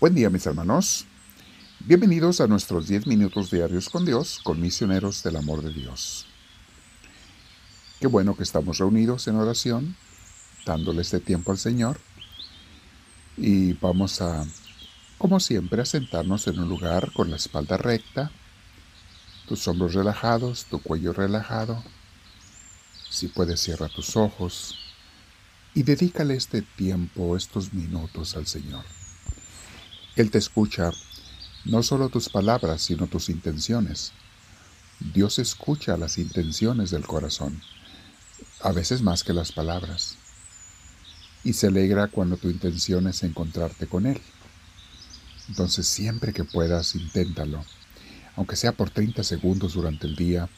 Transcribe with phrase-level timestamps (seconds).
[0.00, 1.06] Buen día mis hermanos.
[1.80, 6.24] Bienvenidos a nuestros 10 minutos diarios con Dios, con misioneros del amor de Dios.
[7.98, 9.96] Qué bueno que estamos reunidos en oración,
[10.64, 11.98] dándole este tiempo al Señor.
[13.36, 14.46] Y vamos a,
[15.18, 18.30] como siempre, a sentarnos en un lugar con la espalda recta,
[19.48, 21.82] tus hombros relajados, tu cuello relajado.
[23.10, 24.78] Si puedes, cierra tus ojos
[25.74, 28.84] y dedícale este tiempo, estos minutos al Señor.
[30.18, 30.90] Él te escucha
[31.64, 34.10] no solo tus palabras, sino tus intenciones.
[35.14, 37.62] Dios escucha las intenciones del corazón,
[38.60, 40.16] a veces más que las palabras,
[41.44, 44.20] y se alegra cuando tu intención es encontrarte con Él.
[45.50, 47.64] Entonces siempre que puedas, inténtalo,
[48.34, 50.48] aunque sea por 30 segundos durante el día,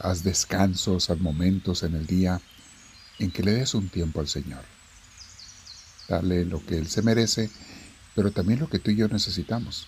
[0.00, 2.42] haz descansos, haz momentos en el día
[3.20, 4.64] en que le des un tiempo al Señor.
[6.08, 7.50] Dale lo que Él se merece
[8.16, 9.86] pero también lo que tú y yo necesitamos.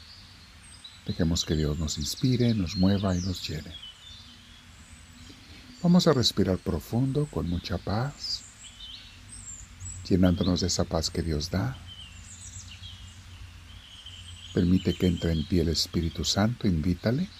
[1.06, 3.74] Dejemos que Dios nos inspire, nos mueva y nos llene.
[5.82, 8.42] Vamos a respirar profundo con mucha paz,
[10.06, 11.78] llenándonos de esa paz que Dios da.
[14.52, 17.30] Permite que entre en ti el Espíritu Santo, invítale.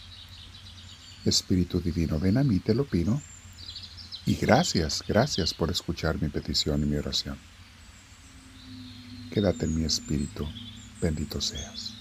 [1.27, 3.21] Espíritu Divino, ven a mí, te lo pido.
[4.25, 7.39] Y gracias, gracias por escuchar mi petición y mi oración.
[9.31, 10.49] Quédate en mi espíritu
[11.01, 11.95] bendito seas.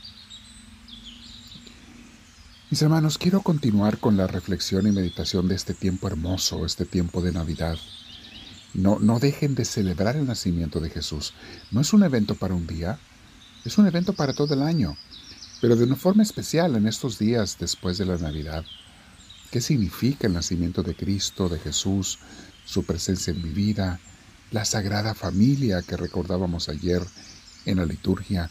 [2.69, 7.21] Mis hermanos, quiero continuar con la reflexión y meditación de este tiempo hermoso, este tiempo
[7.21, 7.77] de Navidad.
[8.73, 11.33] No, no dejen de celebrar el nacimiento de Jesús.
[11.71, 12.99] No es un evento para un día,
[13.63, 14.97] es un evento para todo el año,
[15.61, 18.65] pero de una forma especial en estos días después de la Navidad.
[19.49, 22.19] ¿Qué significa el nacimiento de Cristo, de Jesús,
[22.65, 24.01] su presencia en mi vida,
[24.51, 27.01] la sagrada familia que recordábamos ayer
[27.65, 28.49] en la liturgia?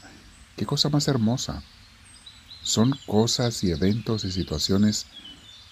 [0.57, 1.63] Qué cosa más hermosa.
[2.63, 5.07] Son cosas y eventos y situaciones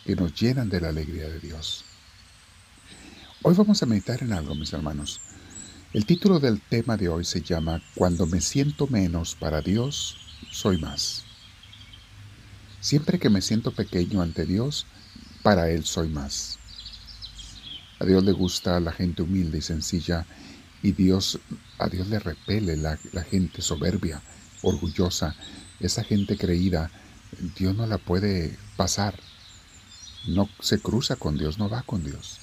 [0.04, 1.84] que nos llenan de la alegría de Dios.
[3.42, 5.22] Hoy vamos a meditar en algo, mis hermanos.
[5.94, 10.18] El título del tema de hoy se llama Cuando me siento menos para Dios,
[10.50, 11.24] soy más.
[12.80, 14.86] Siempre que me siento pequeño ante Dios,
[15.42, 16.58] para Él soy más.
[18.00, 20.26] A Dios le gusta la gente humilde y sencilla
[20.82, 21.38] y Dios,
[21.78, 24.20] a Dios le repele la, la gente soberbia,
[24.64, 25.36] orgullosa,
[25.80, 26.90] esa gente creída,
[27.56, 29.14] Dios no la puede pasar.
[30.26, 32.38] No se cruza con Dios, no va con Dios.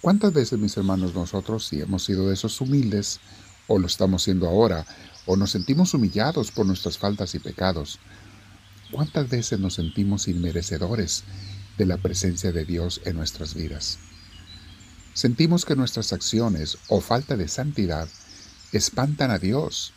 [0.00, 3.20] ¿Cuántas veces, mis hermanos, nosotros, si hemos sido de esos humildes,
[3.66, 4.86] o lo estamos siendo ahora,
[5.24, 7.98] o nos sentimos humillados por nuestras faltas y pecados,
[8.90, 11.24] cuántas veces nos sentimos inmerecedores
[11.76, 13.98] de la presencia de Dios en nuestras vidas?
[15.14, 18.08] Sentimos que nuestras acciones o falta de santidad
[18.72, 19.92] espantan a Dios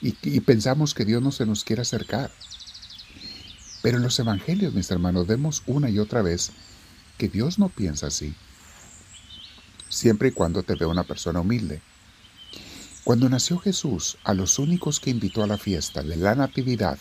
[0.00, 2.30] y, pensamos que Dios no se nos quiere acercar.
[3.82, 6.52] Pero en los evangelios, mis hermanos, vemos una y otra vez
[7.18, 8.34] que Dios no piensa así,
[9.88, 11.82] siempre y cuando te ve una persona humilde.
[13.04, 16.98] Cuando nació Jesús, a los únicos que invitó a la fiesta de la Natividad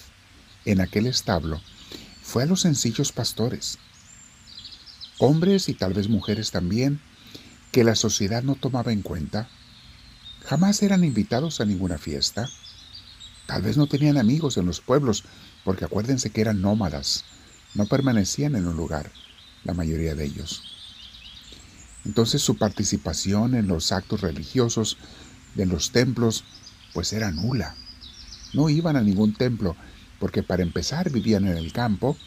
[0.66, 1.62] en aquel establo
[2.22, 3.80] fue a los sencillos pastores,
[5.18, 7.02] hombres y tal vez mujeres también,
[7.72, 9.50] que la sociedad no tomaba en cuenta.
[10.46, 12.50] Jamás eran invitados a ninguna fiesta.
[13.50, 15.24] Tal vez no tenían amigos en los pueblos,
[15.64, 17.26] porque acuérdense que eran nómadas,
[17.74, 19.12] no permanecían en un lugar,
[19.64, 20.62] la mayoría de ellos.
[22.06, 24.98] Entonces su participación en los actos religiosos
[25.56, 26.44] de los templos
[26.94, 27.74] pues era nula.
[28.54, 29.76] No iban a ningún templo,
[30.20, 32.18] porque para empezar vivían en el campo,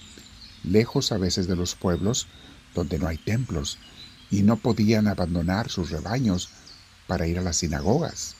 [0.65, 2.27] lejos a veces de los pueblos,
[2.75, 3.79] donde no hay templos,
[4.29, 6.49] y no podían abandonar sus rebaños
[7.07, 8.35] para ir a las sinagogas.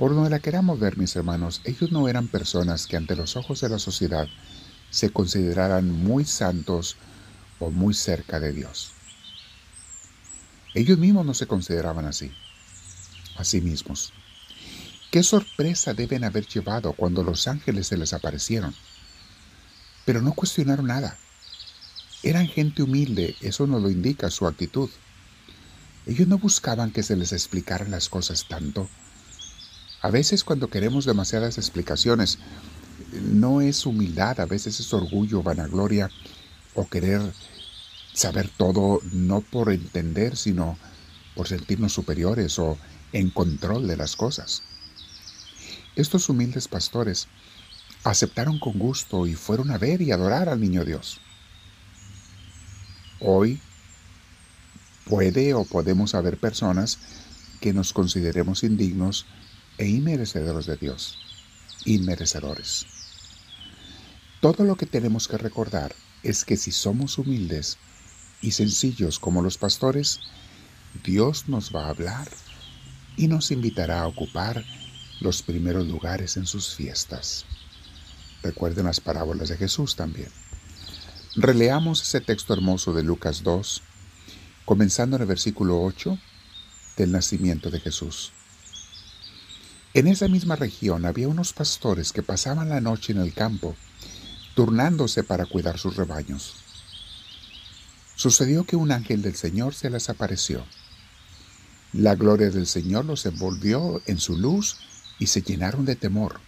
[0.00, 3.60] Por donde la queramos ver, mis hermanos, ellos no eran personas que ante los ojos
[3.60, 4.28] de la sociedad
[4.88, 6.96] se consideraran muy santos
[7.58, 8.92] o muy cerca de Dios.
[10.72, 12.32] Ellos mismos no se consideraban así,
[13.36, 14.14] a sí mismos.
[15.10, 18.74] Qué sorpresa deben haber llevado cuando los ángeles se les aparecieron.
[20.06, 21.18] Pero no cuestionaron nada.
[22.22, 24.88] Eran gente humilde, eso nos lo indica su actitud.
[26.06, 28.88] Ellos no buscaban que se les explicaran las cosas tanto,
[30.02, 32.38] a veces cuando queremos demasiadas explicaciones,
[33.22, 36.10] no es humildad, a veces es orgullo, vanagloria
[36.74, 37.20] o querer
[38.12, 40.78] saber todo no por entender, sino
[41.34, 42.78] por sentirnos superiores o
[43.12, 44.62] en control de las cosas.
[45.96, 47.28] Estos humildes pastores
[48.04, 51.20] aceptaron con gusto y fueron a ver y adorar al niño Dios.
[53.20, 53.60] Hoy
[55.04, 56.98] puede o podemos haber personas
[57.60, 59.26] que nos consideremos indignos
[59.80, 61.16] e inmerecedores de Dios.
[61.86, 62.84] Inmerecedores.
[64.42, 67.78] Todo lo que tenemos que recordar es que si somos humildes
[68.42, 70.20] y sencillos como los pastores,
[71.02, 72.28] Dios nos va a hablar
[73.16, 74.62] y nos invitará a ocupar
[75.20, 77.46] los primeros lugares en sus fiestas.
[78.42, 80.28] Recuerden las parábolas de Jesús también.
[81.36, 83.82] Releamos ese texto hermoso de Lucas 2,
[84.66, 86.18] comenzando en el versículo 8
[86.98, 88.34] del nacimiento de Jesús.
[89.92, 93.74] En esa misma región había unos pastores que pasaban la noche en el campo,
[94.54, 96.54] turnándose para cuidar sus rebaños.
[98.14, 100.64] Sucedió que un ángel del Señor se les apareció.
[101.92, 104.76] La gloria del Señor los envolvió en su luz
[105.18, 106.40] y se llenaron de temor.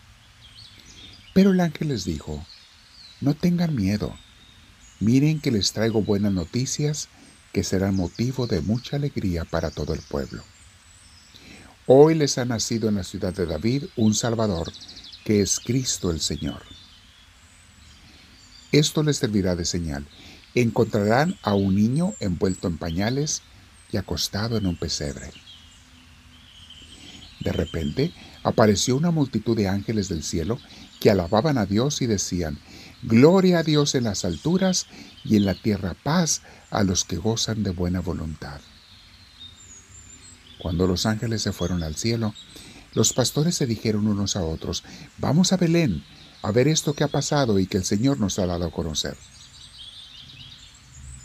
[1.35, 2.47] Pero el ángel les dijo,
[3.21, 4.17] no tengan miedo,
[5.00, 7.09] miren que les traigo buenas noticias
[7.53, 10.45] que serán motivo de mucha alegría para todo el pueblo.
[11.87, 14.73] Hoy les ha nacido en la ciudad de David un Salvador,
[15.25, 16.62] que es Cristo el Señor.
[18.70, 20.06] Esto les servirá de señal.
[20.55, 23.43] Encontrarán a un niño envuelto en pañales
[23.90, 25.32] y acostado en un pesebre.
[27.40, 28.12] De repente
[28.44, 30.61] apareció una multitud de ángeles del cielo
[31.00, 32.61] que alababan a Dios y decían,
[33.02, 34.87] Gloria a Dios en las alturas
[35.25, 38.61] y en la tierra paz a los que gozan de buena voluntad.
[40.62, 42.37] Cuando los ángeles se fueron al cielo,
[42.94, 44.85] los pastores se dijeron unos a otros,
[45.19, 46.05] vamos a Belén
[46.41, 49.17] a ver esto que ha pasado y que el Señor nos ha dado a conocer.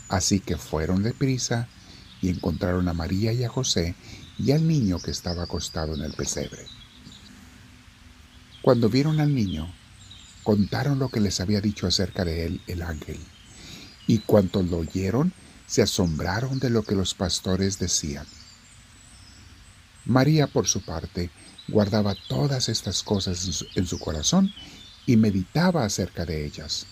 [0.08, 1.68] Así que fueron deprisa
[2.20, 3.94] y encontraron a María y a José
[4.40, 6.66] y al niño que estaba acostado en el pesebre.
[8.60, 9.72] Cuando vieron al niño,
[10.42, 13.20] contaron lo que les había dicho acerca de él el ángel,
[14.08, 15.32] y cuantos lo oyeron,
[15.68, 18.26] se asombraron de lo que los pastores decían.
[20.08, 21.30] María, por su parte,
[21.68, 24.54] guardaba todas estas cosas en su, corazón
[25.04, 26.86] y meditaba acerca de ellas.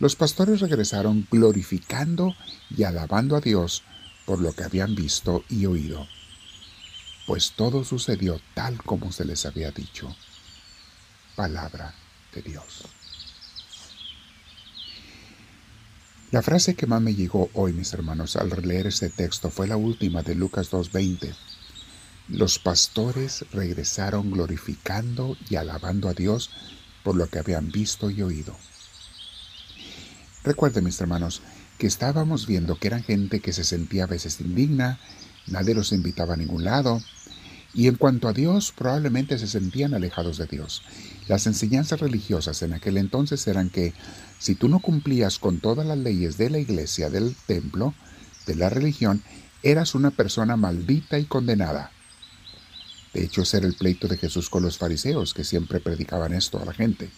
[0.00, 2.34] Los pastores regresaron glorificando
[2.76, 3.84] y alabando a Dios
[4.26, 6.08] por lo que habían visto y oído,
[7.28, 10.14] pues todo sucedió tal como se les había dicho.
[11.36, 11.94] Palabra
[12.34, 12.82] de Dios.
[16.30, 19.78] La frase que más me llegó hoy, mis hermanos, al leer este texto fue la
[19.78, 21.34] última de Lucas 2.20.
[22.28, 26.50] Los pastores regresaron glorificando y alabando a Dios
[27.02, 28.54] por lo que habían visto y oído.
[30.44, 31.40] Recuerden, mis hermanos,
[31.78, 35.00] que estábamos viendo que eran gente que se sentía a veces indigna,
[35.46, 37.02] nadie los invitaba a ningún lado,
[37.78, 40.82] y en cuanto a Dios, probablemente se sentían alejados de Dios.
[41.28, 43.94] Las enseñanzas religiosas en aquel entonces eran que
[44.40, 47.94] si tú no cumplías con todas las leyes de la iglesia, del templo,
[48.46, 49.22] de la religión,
[49.62, 51.92] eras una persona maldita y condenada.
[53.14, 56.60] De hecho, ese era el pleito de Jesús con los fariseos, que siempre predicaban esto
[56.60, 57.10] a la gente.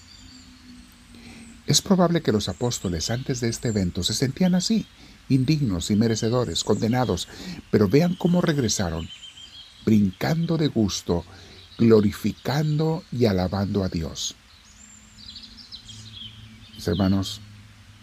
[1.66, 4.86] Es probable que los apóstoles antes de este evento se sentían así,
[5.30, 7.28] indignos y merecedores, condenados,
[7.70, 9.08] pero vean cómo regresaron,
[9.84, 11.24] brincando de gusto,
[11.78, 14.36] glorificando y alabando a Dios.
[16.74, 17.40] Mis hermanos,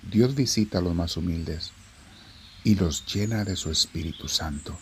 [0.03, 1.71] Dios visita a los más humildes
[2.63, 4.77] y los llena de su Espíritu Santo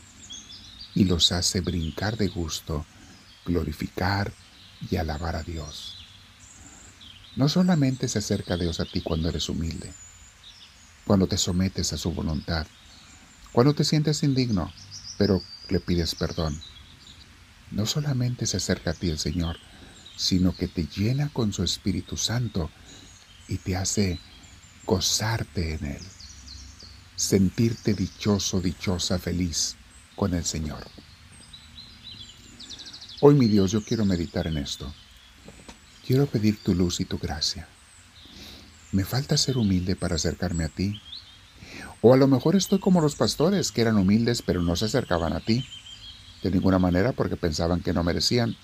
[0.93, 2.85] y los hace brincar de gusto,
[3.45, 4.33] glorificar
[4.89, 5.97] y alabar a Dios.
[7.35, 9.93] No solamente se acerca Dios a ti cuando eres humilde,
[11.05, 12.65] cuando te sometes a su voluntad,
[13.51, 14.71] cuando te sientes indigno,
[15.17, 16.59] pero le pides perdón.
[17.75, 19.57] No solamente se acerca a ti el Señor,
[20.15, 22.71] sino que te llena con su Espíritu Santo
[23.49, 24.17] y te hace
[24.85, 26.01] gozarte en Él,
[27.17, 29.75] sentirte dichoso, dichosa, feliz
[30.15, 30.87] con el Señor.
[33.19, 34.93] Hoy, mi Dios, yo quiero meditar en esto.
[36.07, 37.67] Quiero pedir tu luz y tu gracia.
[38.93, 41.01] Me falta ser humilde para acercarme a ti.
[41.99, 45.33] O a lo mejor estoy como los pastores que eran humildes pero no se acercaban
[45.33, 45.65] a ti.
[46.45, 48.55] De ninguna manera porque pensaban que no merecían.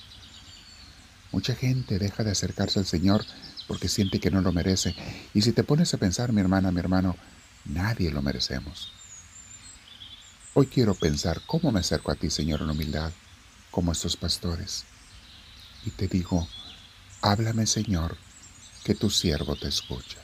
[1.32, 3.26] Mucha gente deja de acercarse al Señor
[3.68, 4.96] porque siente que no lo merece.
[5.34, 7.18] Y si te pones a pensar, mi hermana, mi hermano,
[7.66, 8.94] nadie lo merecemos.
[10.54, 13.12] Hoy quiero pensar cómo me acerco a ti, Señor, en humildad,
[13.72, 14.86] como estos pastores.
[15.84, 16.48] Y te digo,
[17.22, 18.16] háblame, Señor,
[18.84, 20.20] que tu siervo te escucha.